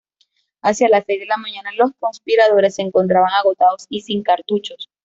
[0.63, 4.89] Hacia las seis de la mañana los conspiradores se encontraban agotados y sin cartuchos.